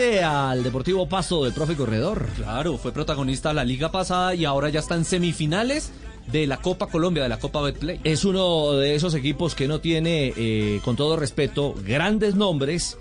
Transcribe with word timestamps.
al 0.00 0.62
Deportivo 0.62 1.06
Pasto 1.06 1.44
del 1.44 1.52
profe 1.52 1.76
Corredor. 1.76 2.26
Claro, 2.36 2.78
fue 2.78 2.90
protagonista 2.90 3.52
la 3.52 3.64
liga 3.64 3.92
pasada 3.92 4.34
y 4.34 4.46
ahora 4.46 4.70
ya 4.70 4.80
está 4.80 4.94
en 4.94 5.04
semifinales 5.04 5.92
de 6.32 6.46
la 6.46 6.56
Copa 6.56 6.86
Colombia, 6.86 7.22
de 7.22 7.28
la 7.28 7.38
Copa 7.38 7.60
Betplay. 7.60 8.00
Es 8.02 8.24
uno 8.24 8.72
de 8.72 8.94
esos 8.94 9.14
equipos 9.14 9.54
que 9.54 9.68
no 9.68 9.80
tiene, 9.80 10.32
eh, 10.36 10.80
con 10.84 10.96
todo 10.96 11.16
respeto, 11.16 11.74
grandes 11.84 12.34
nombres, 12.34 12.96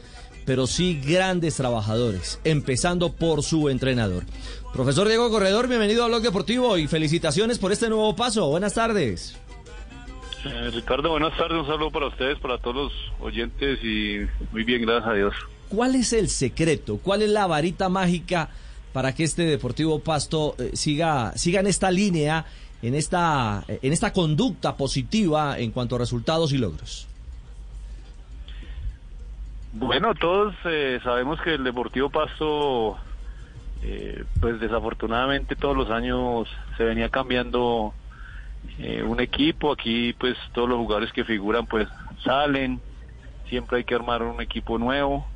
pero 0.45 0.67
sí 0.67 0.99
grandes 1.01 1.55
trabajadores, 1.55 2.41
empezando 2.43 3.13
por 3.13 3.43
su 3.43 3.69
entrenador. 3.69 4.25
Profesor 4.73 5.07
Diego 5.07 5.29
Corredor, 5.29 5.69
bienvenido 5.69 6.03
a 6.03 6.07
Blog 6.07 6.21
Deportivo 6.21 6.77
y 6.77 6.87
felicitaciones 6.87 7.59
por 7.59 7.71
este 7.71 7.87
nuevo 7.87 8.13
paso. 8.13 8.49
Buenas 8.49 8.73
tardes. 8.73 9.37
Eh, 10.43 10.71
Ricardo, 10.73 11.11
buenas 11.11 11.35
tardes. 11.37 11.59
Un 11.59 11.65
saludo 11.65 11.91
para 11.91 12.07
ustedes, 12.07 12.37
para 12.39 12.57
todos 12.57 12.75
los 12.75 12.93
oyentes 13.21 13.79
y 13.83 14.19
muy 14.51 14.65
bien, 14.65 14.81
gracias 14.81 15.09
a 15.09 15.13
Dios. 15.13 15.33
¿Cuál 15.69 15.95
es 15.95 16.13
el 16.13 16.29
secreto? 16.29 16.97
¿Cuál 16.97 17.21
es 17.21 17.29
la 17.29 17.47
varita 17.47 17.89
mágica 17.89 18.49
para 18.93 19.13
que 19.13 19.23
este 19.23 19.43
Deportivo 19.43 19.99
Pasto 19.99 20.55
eh, 20.57 20.71
siga, 20.73 21.33
siga 21.37 21.59
en 21.59 21.67
esta 21.67 21.91
línea, 21.91 22.45
en 22.81 22.95
esta, 22.95 23.63
en 23.67 23.93
esta 23.93 24.11
conducta 24.11 24.75
positiva 24.75 25.59
en 25.59 25.71
cuanto 25.71 25.95
a 25.95 25.99
resultados 25.99 26.51
y 26.53 26.57
logros? 26.57 27.09
Bueno, 29.71 30.15
todos 30.15 30.55
eh, 30.65 30.99
sabemos 31.03 31.39
que 31.41 31.53
el 31.53 31.63
Deportivo 31.63 32.09
Pasto, 32.09 32.97
eh, 33.83 34.23
pues 34.41 34.59
desafortunadamente 34.59 35.55
todos 35.55 35.77
los 35.77 35.91
años 35.91 36.47
se 36.75 36.83
venía 36.83 37.09
cambiando 37.09 37.93
eh, 38.79 39.03
un 39.03 39.19
equipo. 39.19 39.71
Aquí, 39.71 40.13
pues 40.13 40.35
todos 40.53 40.67
los 40.67 40.79
jugadores 40.79 41.11
que 41.13 41.23
figuran, 41.23 41.67
pues 41.67 41.87
salen. 42.23 42.81
Siempre 43.47 43.77
hay 43.77 43.83
que 43.83 43.93
armar 43.93 44.23
un 44.23 44.41
equipo 44.41 44.79
nuevo. 44.79 45.27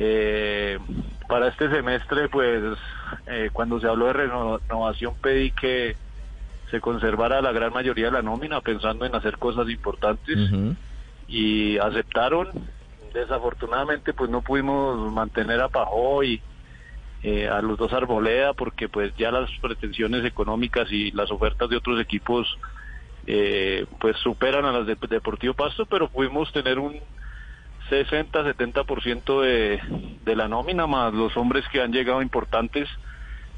Eh, 0.00 0.78
para 1.26 1.48
este 1.48 1.68
semestre, 1.68 2.28
pues 2.28 2.62
eh, 3.26 3.50
cuando 3.52 3.80
se 3.80 3.88
habló 3.88 4.06
de 4.06 4.12
renovación 4.12 5.14
pedí 5.20 5.50
que 5.50 5.96
se 6.70 6.80
conservara 6.80 7.42
la 7.42 7.50
gran 7.50 7.72
mayoría 7.72 8.06
de 8.06 8.12
la 8.12 8.22
nómina 8.22 8.60
pensando 8.60 9.04
en 9.06 9.16
hacer 9.16 9.38
cosas 9.38 9.68
importantes 9.68 10.38
y 11.26 11.78
aceptaron. 11.78 12.48
Desafortunadamente, 13.12 14.12
pues 14.12 14.30
no 14.30 14.40
pudimos 14.40 15.12
mantener 15.12 15.60
a 15.60 15.68
Pajó 15.68 16.22
y 16.22 16.40
eh, 17.24 17.48
a 17.48 17.60
los 17.60 17.76
dos 17.76 17.92
Arboleda 17.92 18.52
porque 18.52 18.88
pues 18.88 19.12
ya 19.16 19.32
las 19.32 19.50
pretensiones 19.60 20.24
económicas 20.24 20.92
y 20.92 21.10
las 21.10 21.32
ofertas 21.32 21.68
de 21.70 21.76
otros 21.76 22.00
equipos 22.00 22.46
eh, 23.26 23.84
pues 23.98 24.16
superan 24.18 24.64
a 24.64 24.70
las 24.70 24.86
de 24.86 24.96
Deportivo 25.08 25.54
Pasto, 25.54 25.86
pero 25.86 26.08
pudimos 26.08 26.52
tener 26.52 26.78
un 26.78 26.94
60-70% 27.90 29.40
de, 29.42 29.80
de 30.24 30.36
la 30.36 30.48
nómina, 30.48 30.86
más 30.86 31.12
los 31.12 31.36
hombres 31.36 31.64
que 31.72 31.80
han 31.80 31.92
llegado 31.92 32.22
importantes 32.22 32.88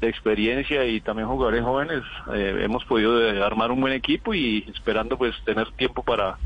de 0.01 0.09
experiencia 0.09 0.85
y 0.85 0.99
también 0.99 1.27
jugadores 1.27 1.63
jóvenes, 1.63 2.01
eh, 2.33 2.61
hemos 2.63 2.83
podido 2.85 3.21
eh, 3.21 3.41
armar 3.41 3.71
un 3.71 3.81
buen 3.81 3.93
equipo 3.93 4.33
y 4.33 4.65
esperando 4.75 5.17
pues 5.17 5.35
tener 5.45 5.71
tiempo 5.73 6.03
para, 6.03 6.37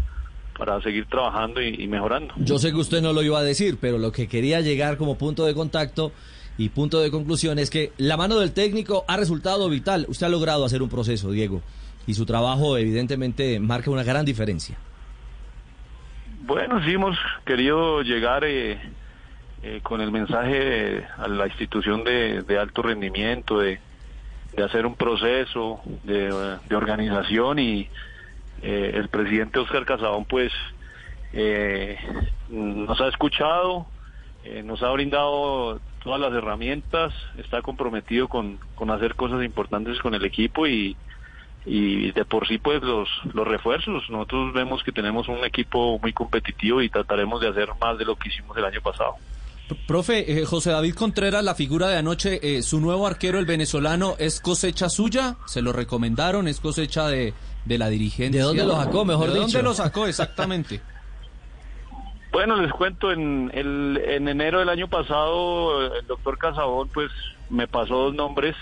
para 0.58 0.82
seguir 0.82 1.06
trabajando 1.08 1.62
y, 1.62 1.70
y, 1.70 1.88
mejorando. 1.88 2.34
Yo 2.38 2.60
sé 2.60 2.72
que 2.72 2.78
usted 2.78 3.02
no 3.02 3.14
lo 3.14 3.24
iba 3.24 3.40
a 3.40 3.44
decir, 3.44 3.78
pero 3.80 3.98
lo 3.98 4.12
que 4.12 4.28
quería 4.28 4.60
llegar 4.60 4.98
como 4.98 5.18
punto 5.18 5.46
de 5.46 5.54
contacto 5.54 6.12
y 6.58 6.70
punto 6.70 7.00
de 7.00 7.12
conclusión 7.12 7.58
es 7.58 7.70
que 7.70 7.94
la 7.98 8.18
mano 8.18 8.40
del 8.40 8.52
técnico 8.52 9.06
ha 9.08 9.16
resultado 9.18 9.70
vital. 9.70 10.06
Usted 10.10 10.28
ha 10.28 10.30
logrado 10.30 10.66
hacer 10.66 10.82
un 10.82 10.90
proceso, 10.90 11.32
Diego, 11.32 11.62
y 12.06 12.14
su 12.14 12.26
trabajo 12.26 12.78
evidentemente 12.78 13.60
marca 13.60 13.90
una 13.90 14.04
gran 14.04 14.26
diferencia. 14.26 14.78
Bueno, 16.46 16.80
sí 16.84 16.94
hemos 16.94 17.18
querido 17.44 18.04
llegar 18.04 18.44
eh, 18.44 18.78
eh, 19.64 19.80
con 19.82 20.00
el 20.00 20.12
mensaje 20.12 21.04
a 21.18 21.28
la 21.28 21.48
institución 21.48 22.04
de, 22.04 22.44
de 22.44 22.60
alto 22.60 22.84
rendimiento, 22.84 23.58
de, 23.58 23.80
de, 24.56 24.64
hacer 24.64 24.86
un 24.86 24.94
proceso 24.94 25.82
de, 26.04 26.32
organización 26.72 27.58
y 27.58 27.90
eh, 28.62 28.92
el 28.94 29.10
presidente 29.10 29.58
Oscar 29.58 29.86
Casabón 29.86 30.26
pues 30.26 30.54
eh, 31.34 31.98
nos 32.50 33.02
ha 33.02 33.08
escuchado, 33.08 33.88
eh, 34.44 34.62
nos 34.62 34.84
ha 34.84 34.92
brindado 34.92 35.82
todas 36.04 36.22
las 36.22 36.32
herramientas, 36.32 37.12
está 37.40 37.64
comprometido 37.64 38.28
con, 38.28 38.60
con 38.76 38.92
hacer 38.92 39.16
cosas 39.16 39.44
importantes 39.44 39.98
con 39.98 40.14
el 40.14 40.24
equipo 40.24 40.68
y, 40.68 40.96
y 41.66 42.12
de 42.12 42.26
por 42.26 42.48
sí 42.48 42.58
pues 42.58 42.82
los, 42.84 43.10
los 43.34 43.48
refuerzos. 43.48 44.04
Nosotros 44.10 44.54
vemos 44.54 44.84
que 44.84 44.92
tenemos 44.92 45.28
un 45.28 45.44
equipo 45.44 45.98
muy 46.00 46.14
competitivo 46.14 46.82
y 46.82 46.90
trataremos 46.90 47.42
de 47.42 47.50
hacer 47.50 47.70
más 47.82 47.98
de 47.98 48.06
lo 48.06 48.16
que 48.16 48.30
hicimos 48.30 48.56
el 48.58 48.66
año 48.66 48.82
pasado. 48.82 49.16
Profe, 49.88 50.40
eh, 50.40 50.46
José 50.46 50.70
David 50.70 50.94
Contreras, 50.94 51.44
la 51.44 51.56
figura 51.56 51.88
de 51.88 51.98
anoche, 51.98 52.40
eh, 52.44 52.62
su 52.62 52.80
nuevo 52.80 53.08
arquero, 53.08 53.40
el 53.40 53.48
venezolano, 53.48 54.14
¿es 54.20 54.40
cosecha 54.40 54.90
suya? 54.90 55.38
¿Se 55.48 55.64
lo 55.64 55.74
recomendaron? 55.74 56.48
¿Es 56.48 56.60
cosecha 56.60 57.08
de, 57.08 57.34
de 57.66 57.78
la 57.80 57.90
dirigencia? 57.90 58.42
¿De 58.42 58.46
dónde 58.46 58.64
lo 58.64 58.76
sacó, 58.76 59.06
mejor 59.06 59.30
¿De 59.30 59.40
dicho? 59.40 59.44
dónde 59.44 59.64
lo 59.64 59.74
sacó 59.74 60.06
exactamente? 60.08 60.82
Bueno, 62.32 62.58
les 62.58 62.74
cuento, 62.74 63.14
en, 63.14 63.50
el, 63.54 63.98
en 64.06 64.28
enero 64.28 64.60
del 64.60 64.68
año 64.68 64.90
pasado, 64.90 65.96
el 65.96 66.06
doctor 66.06 66.38
Casabón 66.38 66.90
pues 66.94 67.10
me 67.50 67.66
pasó 67.66 67.96
dos 67.96 68.14
nombres 68.14 68.58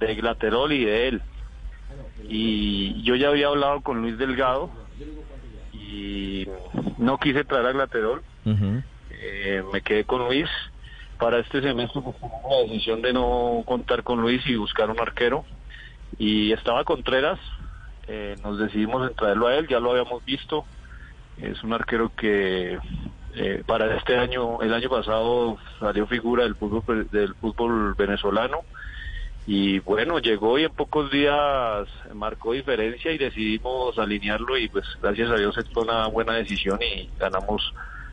de 0.00 0.16
Glaterol 0.16 0.72
y 0.72 0.84
de 0.84 1.06
él. 1.06 1.22
Y 2.28 3.02
yo 3.02 3.14
ya 3.16 3.28
había 3.28 3.48
hablado 3.48 3.80
con 3.80 4.00
Luis 4.00 4.16
Delgado 4.18 4.70
y 5.72 6.46
no 6.98 7.18
quise 7.18 7.44
traer 7.44 7.66
a 7.66 7.72
Glaterol. 7.72 8.22
Uh 8.44 8.50
-huh. 8.50 8.82
eh, 9.10 9.62
me 9.72 9.80
quedé 9.82 10.04
con 10.04 10.24
Luis. 10.24 10.48
Para 11.18 11.38
este 11.38 11.62
semestre 11.62 12.00
pues, 12.00 12.16
la 12.20 12.62
decisión 12.62 13.00
de 13.02 13.12
no 13.12 13.62
contar 13.64 14.02
con 14.02 14.20
Luis 14.20 14.44
y 14.46 14.56
buscar 14.56 14.90
un 14.90 15.00
arquero. 15.00 15.44
Y 16.18 16.52
estaba 16.52 16.84
Contreras, 16.84 17.38
eh, 18.08 18.36
nos 18.42 18.58
decidimos 18.58 19.08
en 19.08 19.14
traerlo 19.14 19.46
a 19.46 19.54
él, 19.56 19.68
ya 19.68 19.78
lo 19.80 19.92
habíamos 19.92 20.24
visto. 20.24 20.64
Es 21.38 21.62
un 21.62 21.72
arquero 21.72 22.12
que 22.16 22.78
eh, 23.34 23.62
para 23.66 23.96
este 23.96 24.16
año, 24.16 24.60
el 24.60 24.74
año 24.74 24.88
pasado 24.90 25.58
salió 25.80 26.06
figura 26.06 26.44
del 26.44 26.54
fútbol, 26.56 27.08
del 27.10 27.34
fútbol 27.34 27.94
venezolano 27.94 28.60
y 29.46 29.80
bueno, 29.80 30.18
llegó 30.18 30.58
y 30.58 30.64
en 30.64 30.72
pocos 30.72 31.10
días 31.10 31.88
marcó 32.14 32.52
diferencia 32.52 33.12
y 33.12 33.18
decidimos 33.18 33.98
alinearlo 33.98 34.56
y 34.56 34.68
pues 34.68 34.84
gracias 35.02 35.30
a 35.30 35.36
Dios 35.36 35.56
fue 35.72 35.82
una 35.82 36.06
buena 36.06 36.34
decisión 36.34 36.78
y 36.82 37.08
ganamos 37.18 37.72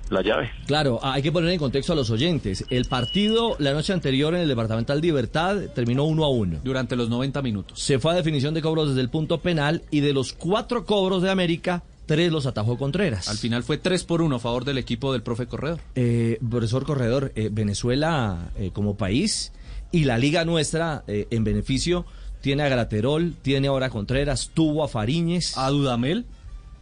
la 0.10 0.22
llave. 0.24 0.52
Claro, 0.66 1.00
hay 1.04 1.22
que 1.22 1.32
poner 1.32 1.52
en 1.52 1.60
contexto 1.60 1.94
a 1.94 1.96
los 1.96 2.10
oyentes. 2.10 2.66
El 2.70 2.86
partido 2.86 3.56
la 3.60 3.74
noche 3.74 3.94
anterior 3.94 4.34
en 4.34 4.42
el 4.42 4.48
Departamental 4.48 5.00
Libertad 5.00 5.58
terminó 5.76 6.06
uno 6.06 6.26
a 6.26 6.30
uno. 6.30 6.60
Durante 6.64 6.96
los 6.96 7.10
90 7.10 7.42
minutos. 7.44 7.80
Se 7.80 8.00
fue 8.00 8.12
a 8.12 8.16
definición 8.16 8.56
de 8.56 8.62
cobros 8.62 8.90
desde 8.90 9.02
el 9.02 9.10
punto 9.10 9.40
penal 9.40 9.84
y 9.92 10.00
de 10.00 10.14
los 10.14 10.34
cuatro 10.34 10.86
cobros 10.86 11.22
de 11.22 11.30
América, 11.30 11.84
tres 12.08 12.32
los 12.32 12.48
atajó 12.48 12.78
Contreras. 12.78 13.30
Al 13.30 13.38
final 13.38 13.64
fue 13.64 13.78
tres 13.78 14.04
por 14.04 14.24
uno 14.24 14.38
a 14.38 14.40
favor 14.40 14.66
del 14.66 14.80
equipo 14.80 15.14
del 15.14 15.22
profe 15.22 15.46
Corredor. 15.46 15.80
Eh, 15.94 16.40
profesor 16.50 16.86
Corredor, 16.86 17.32
eh, 17.36 17.50
Venezuela 17.52 18.50
eh, 18.58 18.72
como 18.74 18.98
país 18.98 19.52
y 19.92 20.06
la 20.06 20.18
liga 20.18 20.46
nuestra 20.46 21.04
eh, 21.08 21.28
en 21.32 21.44
beneficio 21.44 22.06
tiene 22.42 22.64
a 22.64 22.70
Graterol, 22.70 23.36
tiene 23.42 23.68
ahora 23.68 23.88
a 23.88 23.90
Contreras, 23.90 24.52
tuvo 24.54 24.84
a 24.84 24.88
Fariñez. 24.88 25.58
¿A 25.58 25.70
Dudamel? 25.70 26.26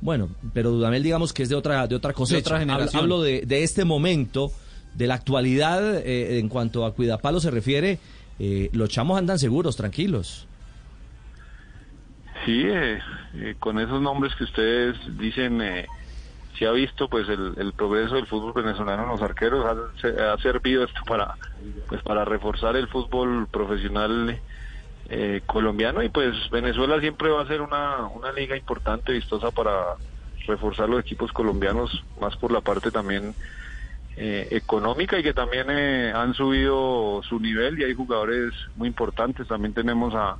Bueno, 0.01 0.29
pero 0.53 0.71
Dudamel 0.71 1.01
digamos 1.01 1.33
que 1.33 1.43
es 1.43 1.49
de 1.49 1.55
otra, 1.55 1.87
de 1.87 1.95
otra 1.95 2.13
cosecha. 2.13 2.37
De 2.37 2.41
otra 2.41 2.59
generación. 2.59 3.01
Hablo 3.01 3.21
de, 3.21 3.41
de, 3.41 3.63
este 3.63 3.83
momento, 3.83 4.51
de 4.93 5.07
la 5.07 5.15
actualidad, 5.15 5.97
eh, 5.97 6.39
en 6.39 6.49
cuanto 6.49 6.85
a 6.85 6.93
Cuidapalo 6.93 7.39
se 7.39 7.49
refiere, 7.49 7.99
eh, 8.39 8.69
los 8.73 8.89
chamos 8.89 9.17
andan 9.17 9.39
seguros, 9.39 9.75
tranquilos. 9.75 10.47
Sí, 12.45 12.63
eh, 12.65 13.55
con 13.59 13.79
esos 13.79 14.01
nombres 14.01 14.33
que 14.35 14.43
ustedes 14.43 14.95
dicen, 15.17 15.59
se 16.57 16.67
ha 16.67 16.71
visto 16.71 17.07
pues 17.07 17.27
el, 17.29 17.53
el, 17.57 17.73
progreso 17.73 18.15
del 18.15 18.25
fútbol 18.25 18.53
venezolano 18.53 19.03
en 19.03 19.09
los 19.09 19.21
arqueros, 19.21 19.65
ha, 19.65 20.33
ha, 20.33 20.37
servido 20.37 20.83
esto 20.83 21.01
para, 21.05 21.35
pues, 21.87 22.01
para 22.01 22.25
reforzar 22.25 22.75
el 22.75 22.87
fútbol 22.87 23.47
profesional 23.47 24.39
eh, 25.09 25.41
colombiano 25.45 26.03
y 26.03 26.09
pues 26.09 26.35
Venezuela 26.49 26.99
siempre 26.99 27.29
va 27.29 27.41
a 27.41 27.47
ser 27.47 27.61
una, 27.61 28.07
una 28.07 28.31
liga 28.31 28.57
importante, 28.57 29.13
vistosa 29.13 29.51
para 29.51 29.95
reforzar 30.47 30.89
los 30.89 31.01
equipos 31.01 31.31
colombianos, 31.31 32.03
más 32.19 32.35
por 32.37 32.51
la 32.51 32.61
parte 32.61 32.91
también 32.91 33.33
eh, 34.15 34.47
económica 34.51 35.19
y 35.19 35.23
que 35.23 35.33
también 35.33 35.67
eh, 35.69 36.11
han 36.15 36.33
subido 36.33 37.21
su 37.27 37.39
nivel 37.39 37.79
y 37.79 37.83
hay 37.83 37.93
jugadores 37.93 38.53
muy 38.75 38.87
importantes. 38.87 39.47
También 39.47 39.73
tenemos 39.73 40.15
a, 40.15 40.37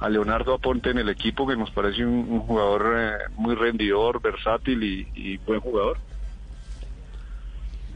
a 0.00 0.08
Leonardo 0.08 0.54
Aponte 0.54 0.90
en 0.90 0.98
el 0.98 1.08
equipo 1.08 1.46
que 1.46 1.56
nos 1.56 1.70
parece 1.70 2.04
un, 2.04 2.40
jugador 2.40 3.30
muy 3.36 3.54
rendidor, 3.54 4.20
versátil 4.22 4.82
y, 5.14 5.36
buen 5.38 5.60
jugador. 5.60 5.98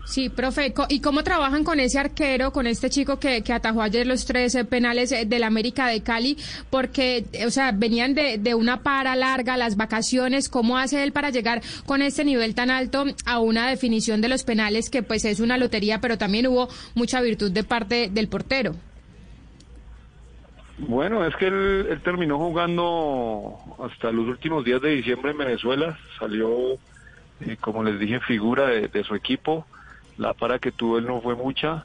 Sí, 0.05 0.29
profe, 0.29 0.75
¿y 0.89 1.01
cómo 1.01 1.23
trabajan 1.23 1.63
con 1.63 1.79
ese 1.79 1.99
arquero, 1.99 2.53
con 2.53 2.67
este 2.67 2.91
chico 2.91 3.19
que, 3.19 3.43
que 3.43 3.53
atajó 3.53 3.83
ayer 3.83 4.07
los 4.07 4.27
tres 4.27 4.55
eh, 4.57 4.65
penales 4.65 5.13
eh, 5.13 5.25
del 5.25 5.45
América 5.45 5.87
de 5.87 6.03
Cali? 6.03 6.37
Porque, 6.71 7.25
o 7.47 7.51
sea, 7.51 7.71
venían 7.73 8.13
de, 8.13 8.37
de 8.37 8.55
una 8.55 8.83
para 8.83 9.15
larga, 9.15 9.57
las 9.57 9.77
vacaciones, 9.77 10.49
¿cómo 10.49 10.77
hace 10.77 11.03
él 11.05 11.13
para 11.13 11.31
llegar 11.31 11.63
con 11.87 12.03
este 12.03 12.25
nivel 12.25 12.55
tan 12.55 12.71
alto 12.71 13.05
a 13.25 13.39
una 13.39 13.71
definición 13.71 14.21
de 14.21 14.29
los 14.29 14.43
penales 14.43 14.91
que 14.91 15.05
pues 15.05 15.25
es 15.25 15.39
una 15.39 15.57
lotería, 15.57 16.01
pero 16.01 16.19
también 16.19 16.49
hubo 16.49 16.69
mucha 16.95 17.21
virtud 17.21 17.53
de 17.53 17.63
parte 17.63 18.11
del 18.13 18.29
portero? 18.29 18.75
Bueno, 20.83 21.25
es 21.25 21.35
que 21.37 21.47
él, 21.47 22.01
terminó 22.05 22.39
jugando 22.39 23.59
hasta 23.79 24.13
los 24.13 24.27
últimos 24.27 24.65
días 24.65 24.81
de 24.81 24.91
diciembre 24.91 25.31
en 25.31 25.39
Venezuela, 25.39 25.99
salió, 26.19 26.75
eh, 27.41 27.57
como 27.61 27.83
les 27.83 27.99
dije, 27.99 28.21
figura 28.21 28.67
de 28.67 29.05
su 29.05 29.15
equipo 29.15 29.67
la 30.19 30.35
para 30.35 30.59
que 30.59 30.73
tuvo 30.73 30.99
él 30.99 31.07
no 31.07 31.21
fue 31.21 31.35
mucha. 31.35 31.85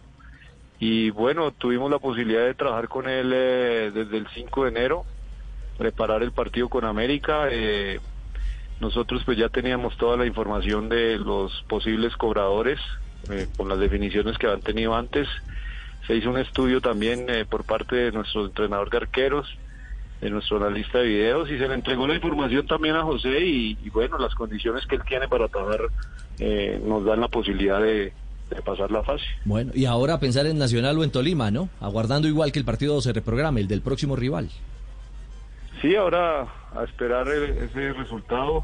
Y 0.80 1.10
bueno, 1.10 1.52
tuvimos 1.52 1.90
la 1.90 2.00
posibilidad 2.00 2.46
de 2.46 2.54
trabajar 2.54 2.88
con 2.88 3.10
él 3.10 3.32
eh, 3.34 3.92
desde 3.94 4.18
el 4.18 4.28
5 4.34 4.64
de 4.64 4.70
enero, 4.70 5.06
preparar 5.78 6.22
el 6.24 6.32
partido 6.32 6.70
con 6.70 6.86
América. 6.86 7.48
Eh, 7.50 8.00
nosotros 8.80 9.24
pues 9.26 9.38
ya 9.38 9.50
teníamos 9.50 9.98
toda 9.98 10.18
la 10.18 10.26
información 10.26 10.88
de 10.88 11.18
los 11.18 11.64
posibles 11.68 12.16
cobradores, 12.16 12.80
eh, 13.32 13.48
con 13.58 13.70
las 13.70 13.80
definiciones 13.80 14.38
que 14.38 14.48
han 14.48 14.62
tenido 14.62 14.96
antes. 14.96 15.28
Se 16.07 16.15
hizo 16.15 16.30
un 16.30 16.39
estudio 16.39 16.81
también 16.81 17.27
por 17.50 17.65
parte 17.65 17.95
de 17.95 18.12
nuestro 18.12 18.45
entrenador 18.45 18.89
de 18.89 18.98
arqueros, 18.98 19.48
de 20.21 20.30
nuestro 20.30 20.57
analista 20.57 21.00
de 21.00 21.07
videos, 21.07 21.51
y 21.51 21.57
se 21.57 21.68
le 21.68 21.74
entregó 21.75 22.07
la 22.07 22.15
información 22.15 22.65
también 22.65 22.95
a 22.95 23.04
José 23.04 23.45
y, 23.45 23.89
bueno, 23.89 24.18
las 24.18 24.33
condiciones 24.33 24.86
que 24.88 24.95
él 24.95 25.01
tiene 25.07 25.27
para 25.27 25.48
trabajar 25.48 25.81
nos 26.86 27.04
dan 27.04 27.19
la 27.19 27.27
posibilidad 27.27 27.81
de, 27.81 28.13
de 28.50 28.62
pasar 28.62 28.92
la 28.92 29.04
fase. 29.04 29.25
Bueno, 29.45 29.71
y 29.74 29.86
ahora 29.86 30.19
pensar 30.19 30.45
en 30.45 30.57
Nacional 30.57 30.98
o 30.98 31.04
en 31.04 31.12
Tolima, 31.12 31.51
¿no? 31.51 31.69
Aguardando 31.81 32.27
igual 32.27 32.51
que 32.51 32.60
el 32.60 32.65
partido 32.65 33.00
se 33.01 33.13
reprograme, 33.13 33.62
el 33.62 33.68
del 33.68 33.81
próximo 33.81 34.15
rival. 34.15 34.50
Sí, 35.81 35.95
ahora 35.95 36.48
a 36.75 36.83
esperar 36.83 37.27
ese 37.27 37.94
resultado, 37.94 38.63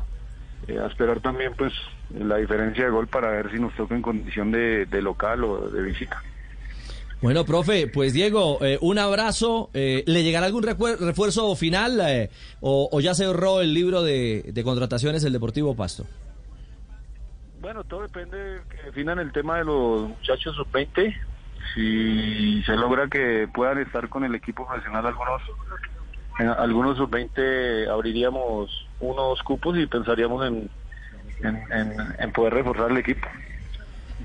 eh, 0.67 0.79
a 0.79 0.87
esperar 0.87 1.19
también 1.19 1.53
pues 1.55 1.73
la 2.17 2.37
diferencia 2.37 2.85
de 2.85 2.89
gol 2.89 3.07
para 3.07 3.29
ver 3.29 3.51
si 3.51 3.59
nos 3.59 3.73
toca 3.75 3.95
en 3.95 4.01
condición 4.01 4.51
de, 4.51 4.87
local 5.01 5.43
o 5.43 5.69
de 5.69 5.81
visita. 5.83 6.23
Bueno, 7.23 7.45
profe, 7.45 7.87
pues 7.87 8.11
Diego, 8.11 8.57
eh, 8.59 8.77
un 8.81 8.99
abrazo. 8.99 9.69
Eh, 9.73 10.03
¿Le 10.07 10.23
llegará 10.23 10.45
algún 10.47 10.61
refuerzo 10.61 11.55
final 11.55 12.01
o, 12.59 12.89
o, 12.91 12.99
ya 12.99 13.13
cerró 13.13 13.61
el 13.61 13.73
libro 13.73 14.03
de, 14.03 14.61
contrataciones 14.61 15.23
el 15.23 15.31
Deportivo 15.31 15.73
Pasto? 15.73 16.05
Bueno, 17.61 17.85
todo 17.85 18.01
depende 18.01 18.59
que 18.69 18.75
definan 18.87 19.19
el 19.19 19.31
tema 19.31 19.59
de 19.59 19.63
los 19.63 20.09
muchachos 20.09 20.53
sub-20. 20.57 21.15
Si 21.73 22.61
se 22.63 22.75
logra 22.75 23.07
que 23.07 23.47
puedan 23.53 23.77
estar 23.77 24.09
con 24.09 24.25
el 24.25 24.35
equipo 24.35 24.67
profesional 24.67 25.05
algunos 25.05 25.41
algunos 26.57 26.97
sub-20 26.97 27.87
abriríamos 27.87 28.85
unos 28.99 29.41
cupos 29.43 29.77
y 29.77 29.87
pensaríamos 29.87 30.45
en, 30.45 30.69
en, 32.19 32.31
poder 32.33 32.55
reforzar 32.55 32.91
el 32.91 32.97
equipo. 32.97 33.25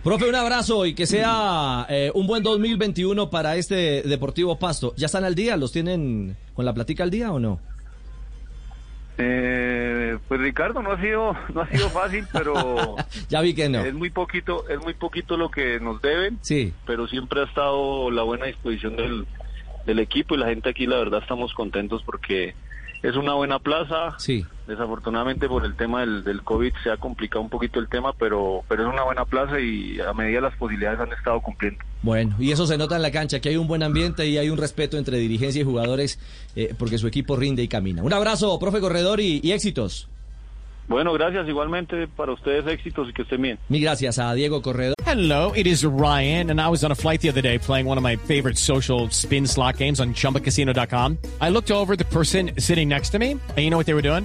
Profe, 0.08 0.26
un 0.26 0.36
abrazo 0.36 0.86
y 0.86 0.94
que 0.94 1.04
sea 1.04 1.84
eh, 1.90 2.10
un 2.14 2.26
buen 2.26 2.42
2021 2.42 3.28
para 3.28 3.56
este 3.56 4.00
Deportivo 4.00 4.58
Pasto. 4.58 4.94
¿Ya 4.96 5.04
están 5.04 5.22
al 5.24 5.34
día? 5.34 5.58
¿Los 5.58 5.70
tienen 5.70 6.34
con 6.54 6.64
la 6.64 6.72
platica 6.72 7.02
al 7.02 7.10
día 7.10 7.30
o 7.30 7.38
no? 7.38 7.60
Eh, 9.18 10.16
pues 10.26 10.40
Ricardo 10.40 10.80
no 10.80 10.92
ha 10.92 11.00
sido 11.02 11.36
no 11.52 11.60
ha 11.60 11.68
sido 11.68 11.90
fácil, 11.90 12.26
pero 12.32 12.96
ya 13.28 13.42
vi 13.42 13.52
que 13.52 13.68
no. 13.68 13.80
Es 13.80 13.92
muy 13.92 14.08
poquito 14.08 14.66
es 14.70 14.80
muy 14.80 14.94
poquito 14.94 15.36
lo 15.36 15.50
que 15.50 15.78
nos 15.78 16.00
deben. 16.00 16.38
Sí. 16.40 16.72
Pero 16.86 17.06
siempre 17.06 17.42
ha 17.42 17.44
estado 17.44 18.10
la 18.10 18.22
buena 18.22 18.46
disposición 18.46 18.96
del 18.96 19.26
del 19.84 19.98
equipo 19.98 20.34
y 20.34 20.38
la 20.38 20.46
gente 20.46 20.70
aquí 20.70 20.86
la 20.86 20.96
verdad 20.96 21.20
estamos 21.20 21.52
contentos 21.52 22.02
porque 22.02 22.54
es 23.02 23.16
una 23.16 23.34
buena 23.34 23.58
plaza. 23.58 24.18
Sí. 24.18 24.44
Desafortunadamente 24.66 25.48
por 25.48 25.64
el 25.64 25.74
tema 25.76 26.00
del, 26.00 26.24
del 26.24 26.42
COVID 26.42 26.72
se 26.82 26.90
ha 26.90 26.96
complicado 26.98 27.40
un 27.40 27.48
poquito 27.48 27.80
el 27.80 27.88
tema, 27.88 28.12
pero, 28.12 28.62
pero 28.68 28.86
es 28.86 28.92
una 28.92 29.04
buena 29.04 29.24
plaza 29.24 29.58
y 29.60 29.98
a 30.00 30.12
medida 30.12 30.40
las 30.40 30.54
posibilidades 30.56 31.00
han 31.00 31.12
estado 31.12 31.40
cumpliendo. 31.40 31.82
Bueno, 32.02 32.36
y 32.38 32.52
eso 32.52 32.66
se 32.66 32.76
nota 32.76 32.96
en 32.96 33.02
la 33.02 33.10
cancha, 33.10 33.40
que 33.40 33.48
hay 33.48 33.56
un 33.56 33.66
buen 33.66 33.82
ambiente 33.82 34.26
y 34.26 34.36
hay 34.36 34.50
un 34.50 34.58
respeto 34.58 34.98
entre 34.98 35.18
dirigencia 35.18 35.62
y 35.62 35.64
jugadores 35.64 36.20
eh, 36.54 36.74
porque 36.78 36.98
su 36.98 37.06
equipo 37.06 37.36
rinde 37.36 37.62
y 37.62 37.68
camina. 37.68 38.02
Un 38.02 38.12
abrazo, 38.12 38.58
profe 38.58 38.80
Corredor, 38.80 39.20
y 39.20 39.52
éxitos. 39.52 40.08
Bueno, 40.88 41.12
gracias 41.12 41.46
igualmente 41.46 42.08
para 42.08 42.32
ustedes 42.32 42.66
éxitos 42.66 43.08
y 43.10 43.12
que 43.12 43.22
estén 43.22 43.42
bien. 43.42 43.58
Mil 43.68 43.82
gracias 43.82 44.18
a 44.18 44.32
Diego 44.34 44.62
Corredor. 44.62 44.94
Hello, 45.06 45.52
it 45.54 45.66
is 45.66 45.84
Ryan 45.84 46.50
and 46.50 46.60
I 46.60 46.68
was 46.68 46.82
on 46.82 46.90
a 46.90 46.94
flight 46.94 47.20
the 47.20 47.28
other 47.28 47.42
day 47.42 47.58
playing 47.58 47.86
one 47.86 47.98
of 47.98 48.02
my 48.02 48.16
favorite 48.16 48.56
social 48.56 49.08
spin 49.10 49.46
slot 49.46 49.76
games 49.76 50.00
on 50.00 50.14
chumbacasino.com. 50.14 51.18
I 51.40 51.50
looked 51.50 51.70
over 51.70 51.94
the 51.94 52.06
person 52.06 52.52
sitting 52.58 52.88
next 52.88 53.10
to 53.10 53.18
me 53.18 53.32
and 53.32 53.58
you 53.58 53.70
know 53.70 53.76
what 53.76 53.86
they 53.86 53.94
were 53.94 54.02
doing? 54.02 54.24